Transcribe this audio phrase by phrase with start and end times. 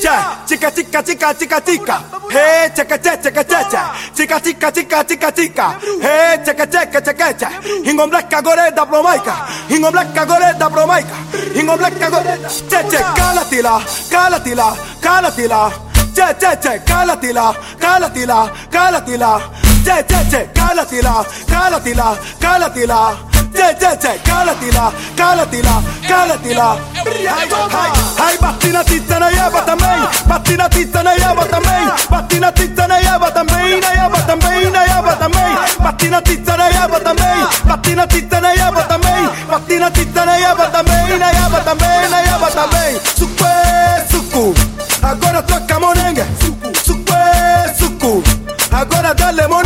[0.00, 2.02] Yeah, chica, chica, chica, chica, chica.
[2.30, 3.78] Hey, checa, che, checa, che, che.
[4.14, 5.78] Chica, chica, chica, chica, chica.
[6.00, 7.48] Hey, checa, checa, checa, che.
[7.84, 9.44] Ingon blacka goreda promaica.
[9.66, 11.16] Ingon blacka goreda promaica.
[11.52, 12.48] Ingon blacka goreda.
[12.48, 15.70] Che, che, calatila, calatila, calatila.
[16.14, 19.50] Che, che, che, calatila, calatila, calatila.
[19.84, 23.28] Che, che, che, calatila, calatila, calatila.
[23.52, 26.78] Che, che, che, calatila, calatila, calatila.
[28.16, 28.49] Hai battina
[28.84, 33.94] titta na java também, battina titta na java também, battina titta na java também, na
[33.94, 39.30] java também, na java também, battina titta na java também, battina titta na java também,
[39.48, 43.00] battina titta na java também, na java também, na java também.
[43.16, 43.44] Suco
[44.10, 44.54] suco,
[45.02, 46.24] agora toca monengue.
[46.84, 47.02] Suco
[47.78, 48.22] suco,
[48.70, 49.14] agora
[49.48, 49.59] monengue.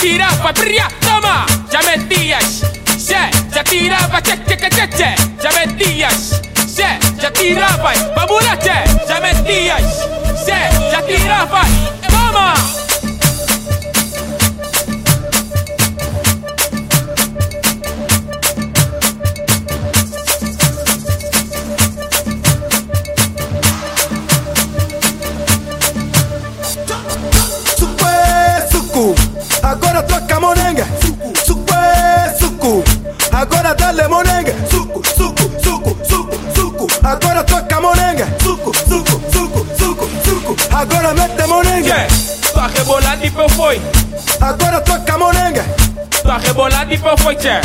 [0.00, 2.62] tira pa tria, toma, ya me días,
[2.98, 3.20] se,
[3.54, 7.92] ya tira pa che che che che che, ya me días, se, ya tira pa,
[8.14, 10.06] pa murate, ya me días,
[10.44, 10.56] se,
[10.90, 11.79] ya tira pa.
[33.50, 34.54] Agora dale monengue.
[34.70, 38.26] Suco, suco, suco, suco, suco, agora toca monengue.
[38.40, 41.88] Suco, suco, suco, suco, suco, agora mete monengue.
[41.90, 42.06] Yeah,
[42.52, 43.80] tua rebolada e foi,
[44.40, 45.62] Agora toca monengue,
[46.22, 47.60] tua rebolada e foi, che,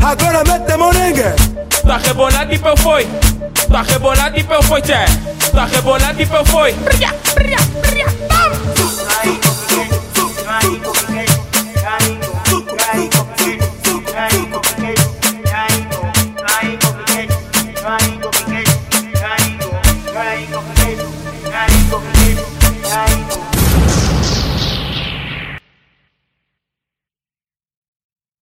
[0.00, 1.34] agora mete monengue.
[1.82, 3.08] tua rebolada e foi,
[3.66, 5.04] tua rebolada e foi, che,
[5.50, 8.39] tua rebolada e foi, bria, bria, bria, toma.